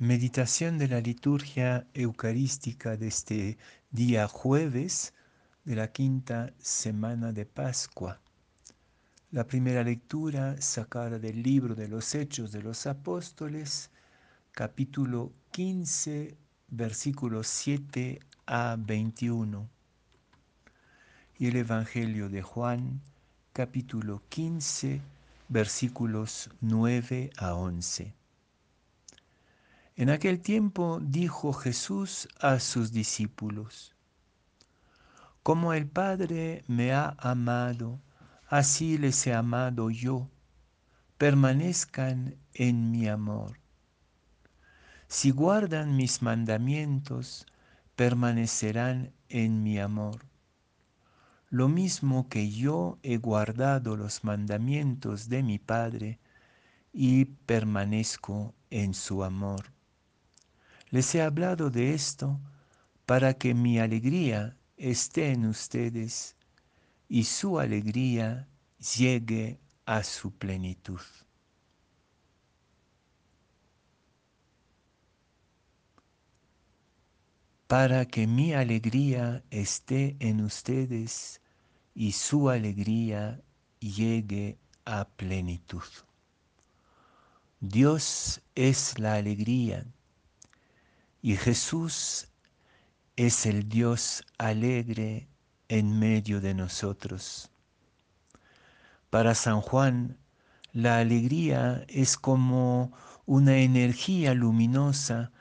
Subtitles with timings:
[0.00, 3.58] Meditación de la liturgia eucarística de este
[3.90, 5.12] día jueves
[5.66, 8.18] de la quinta semana de Pascua.
[9.30, 13.90] La primera lectura sacada del libro de los Hechos de los Apóstoles,
[14.52, 16.34] capítulo 15,
[16.68, 19.68] versículos 7 a 21.
[21.38, 23.02] Y el Evangelio de Juan,
[23.52, 25.02] capítulo 15,
[25.50, 28.19] versículos 9 a 11.
[30.00, 33.94] En aquel tiempo dijo Jesús a sus discípulos,
[35.42, 38.00] Como el Padre me ha amado,
[38.48, 40.30] así les he amado yo,
[41.18, 43.60] permanezcan en mi amor.
[45.06, 47.44] Si guardan mis mandamientos,
[47.94, 50.24] permanecerán en mi amor.
[51.50, 56.20] Lo mismo que yo he guardado los mandamientos de mi Padre
[56.90, 59.78] y permanezco en su amor.
[60.90, 62.40] Les he hablado de esto
[63.06, 66.34] para que mi alegría esté en ustedes
[67.08, 68.48] y su alegría
[68.98, 71.00] llegue a su plenitud.
[77.68, 81.40] Para que mi alegría esté en ustedes
[81.94, 83.40] y su alegría
[83.78, 85.84] llegue a plenitud.
[87.60, 89.86] Dios es la alegría
[91.22, 92.28] y Jesús
[93.16, 95.28] es el Dios alegre
[95.68, 97.50] en medio de nosotros.
[99.10, 100.16] Para San Juan,
[100.72, 102.92] la alegría es como
[103.26, 105.32] una energía luminosa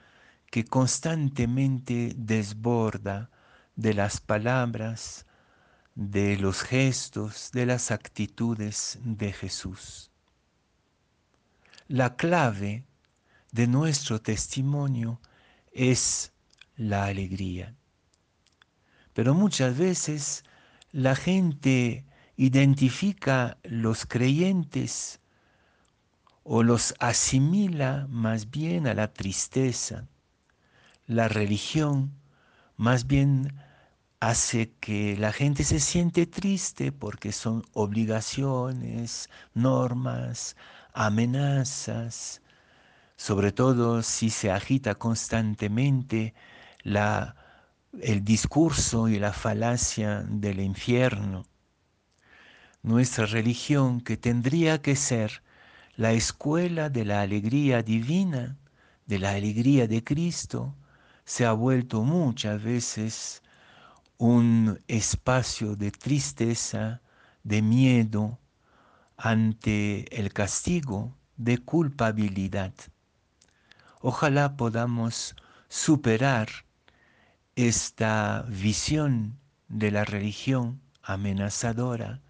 [0.51, 3.29] que constantemente desborda
[3.75, 5.25] de las palabras,
[5.95, 10.11] de los gestos, de las actitudes de Jesús.
[11.87, 12.85] La clave
[13.51, 15.21] de nuestro testimonio
[15.79, 16.33] es
[16.75, 17.73] la alegría.
[19.13, 20.43] Pero muchas veces
[20.91, 22.03] la gente
[22.35, 25.21] identifica los creyentes
[26.43, 30.05] o los asimila más bien a la tristeza.
[31.07, 32.11] La religión
[32.75, 33.53] más bien
[34.19, 40.57] hace que la gente se siente triste porque son obligaciones, normas,
[40.93, 42.41] amenazas,
[43.19, 46.33] sobre todo si se agita constantemente
[46.83, 47.35] la,
[48.01, 51.45] el discurso y la falacia del infierno.
[52.81, 55.43] Nuestra religión, que tendría que ser
[55.97, 58.57] la escuela de la alegría divina,
[59.05, 60.77] de la alegría de Cristo,
[61.25, 63.43] se ha vuelto muchas veces
[64.17, 67.01] un espacio de tristeza,
[67.43, 68.39] de miedo
[69.17, 72.73] ante el castigo, de culpabilidad.
[74.01, 75.35] Ojalá podamos
[75.67, 76.47] superar
[77.55, 79.37] esta visión
[79.67, 82.21] de la religión amenazadora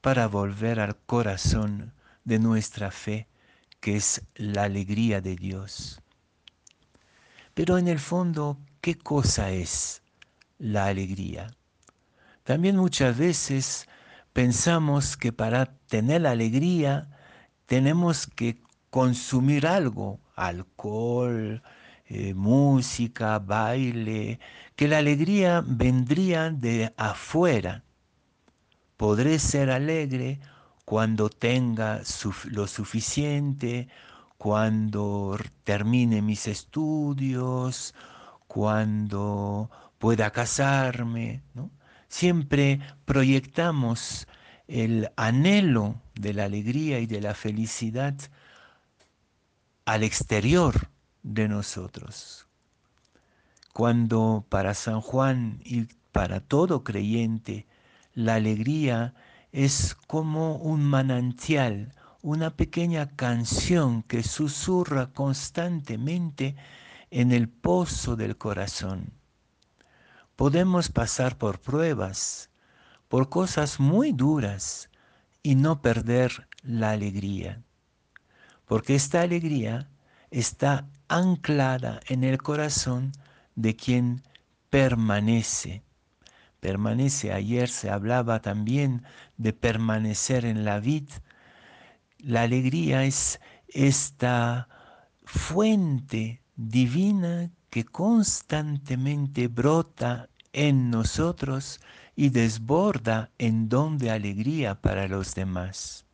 [0.00, 1.92] para volver al corazón
[2.24, 3.28] de nuestra fe,
[3.80, 6.00] que es la alegría de Dios.
[7.52, 10.02] Pero en el fondo, ¿qué cosa es
[10.58, 11.54] la alegría?
[12.42, 13.86] También muchas veces
[14.32, 17.10] pensamos que para tener alegría
[17.66, 21.62] tenemos que consumir algo, alcohol,
[22.06, 24.38] eh, música, baile,
[24.76, 27.84] que la alegría vendría de afuera.
[28.96, 30.40] Podré ser alegre
[30.84, 32.02] cuando tenga
[32.50, 33.88] lo suficiente,
[34.36, 37.94] cuando termine mis estudios,
[38.46, 41.42] cuando pueda casarme.
[42.08, 44.26] Siempre proyectamos
[44.68, 48.14] el anhelo de la alegría y de la felicidad
[49.84, 50.90] al exterior
[51.24, 52.46] de nosotros.
[53.72, 57.66] Cuando para San Juan y para todo creyente
[58.14, 59.14] la alegría
[59.50, 66.54] es como un manantial, una pequeña canción que susurra constantemente
[67.10, 69.12] en el pozo del corazón.
[70.36, 72.50] Podemos pasar por pruebas,
[73.08, 74.90] por cosas muy duras
[75.42, 77.62] y no perder la alegría
[78.66, 79.88] porque esta alegría
[80.30, 83.12] está anclada en el corazón
[83.54, 84.22] de quien
[84.70, 85.82] permanece.
[86.60, 89.02] Permanece, ayer se hablaba también
[89.36, 91.08] de permanecer en la vid.
[92.18, 94.68] La alegría es esta
[95.24, 101.80] fuente divina que constantemente brota en nosotros
[102.14, 106.06] y desborda en don de alegría para los demás.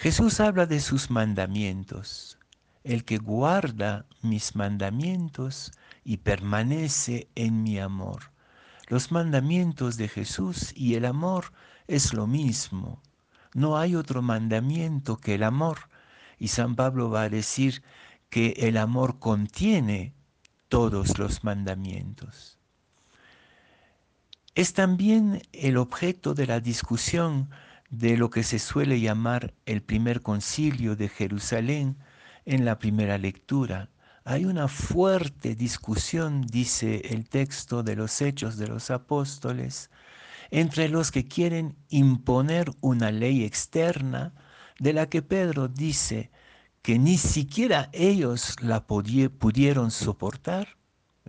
[0.00, 2.38] Jesús habla de sus mandamientos
[2.84, 5.72] el que guarda mis mandamientos
[6.04, 8.30] y permanece en mi amor.
[8.86, 11.52] Los mandamientos de Jesús y el amor
[11.88, 13.02] es lo mismo.
[13.54, 15.90] No hay otro mandamiento que el amor.
[16.38, 17.82] Y San Pablo va a decir
[18.30, 20.14] que el amor contiene
[20.68, 22.56] todos los mandamientos.
[24.54, 27.50] Es también el objeto de la discusión
[27.90, 31.96] de lo que se suele llamar el primer concilio de Jerusalén
[32.44, 33.90] en la primera lectura.
[34.24, 39.90] Hay una fuerte discusión, dice el texto de los Hechos de los Apóstoles,
[40.50, 44.34] entre los que quieren imponer una ley externa
[44.78, 46.30] de la que Pedro dice
[46.82, 50.77] que ni siquiera ellos la pudieron soportar,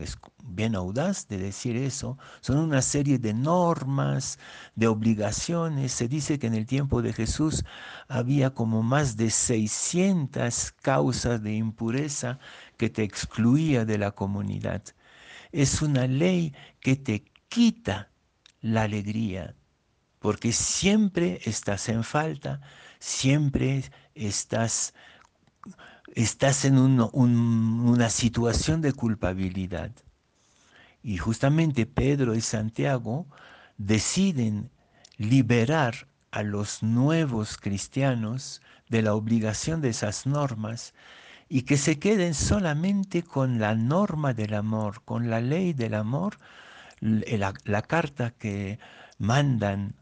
[0.04, 4.40] es bien audaz de decir eso, son una serie de normas,
[4.76, 5.92] de obligaciones.
[5.92, 7.64] Se dice que en el tiempo de Jesús
[8.08, 12.40] había como más de 600 causas de impureza
[12.78, 14.84] que te excluía de la comunidad.
[15.52, 18.12] Es una ley que te quita
[18.62, 19.56] la alegría,
[20.20, 22.62] porque siempre estás en falta,
[23.00, 23.84] siempre
[24.16, 24.94] estás
[26.16, 29.92] estás en una situación de culpabilidad.
[31.02, 33.28] Y justamente Pedro y Santiago
[33.78, 34.70] deciden
[35.18, 40.94] liberar a los nuevos cristianos de la obligación de esas normas
[41.48, 46.40] y que se queden solamente con la norma del amor, con la ley del amor,
[47.00, 48.78] la, la carta que
[49.18, 49.96] mandan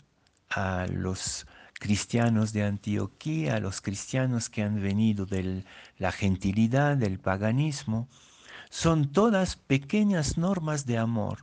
[0.50, 1.48] a los
[1.80, 5.64] cristianos de Antioquía, los cristianos que han venido de
[5.98, 8.08] la gentilidad, del paganismo,
[8.70, 11.40] son todas pequeñas normas de amor.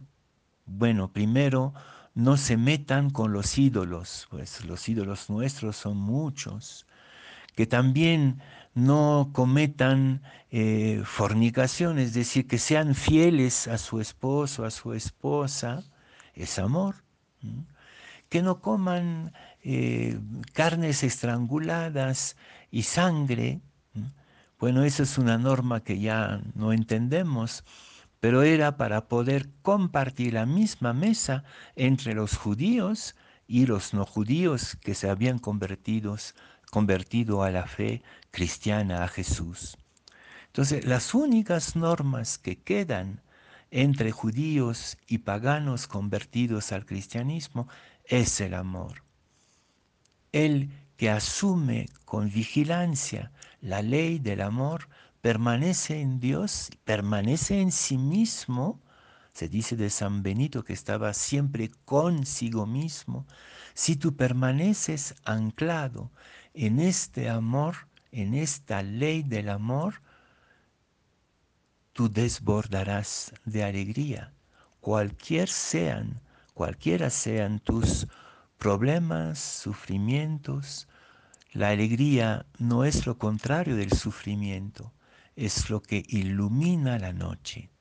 [0.66, 1.72] Bueno, primero,
[2.14, 6.86] no se metan con los ídolos, pues los ídolos nuestros son muchos.
[7.54, 8.40] Que también
[8.74, 15.84] no cometan eh, fornicación, es decir, que sean fieles a su esposo, a su esposa,
[16.34, 16.96] es amor.
[18.34, 19.32] Que no coman
[19.62, 20.18] eh,
[20.54, 22.36] carnes estranguladas
[22.68, 23.60] y sangre.
[24.58, 27.62] Bueno, eso es una norma que ya no entendemos,
[28.18, 31.44] pero era para poder compartir la misma mesa
[31.76, 33.14] entre los judíos
[33.46, 36.16] y los no judíos que se habían convertido,
[36.72, 38.02] convertido a la fe
[38.32, 39.78] cristiana, a Jesús.
[40.46, 43.22] Entonces, las únicas normas que quedan
[43.70, 47.68] entre judíos y paganos convertidos al cristianismo
[48.04, 49.04] es el amor
[50.34, 53.30] el que asume con vigilancia
[53.60, 54.88] la ley del amor
[55.20, 58.82] permanece en Dios, permanece en sí mismo.
[59.32, 63.26] Se dice de San Benito que estaba siempre consigo mismo.
[63.74, 66.10] Si tú permaneces anclado
[66.52, 70.02] en este amor, en esta ley del amor,
[71.92, 74.32] tú desbordarás de alegría,
[74.80, 76.20] cualquier sean,
[76.54, 78.06] cualquiera sean tus
[78.58, 80.88] problemas, sufrimientos.
[81.52, 84.92] La alegría no es lo contrario del sufrimiento,
[85.36, 87.73] es lo que ilumina la noche.